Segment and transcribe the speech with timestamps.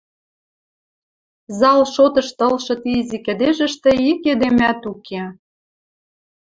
[1.59, 5.23] Зал шотышты ылшы ти изи кӹдежӹштӹ ик эдемӓт уке.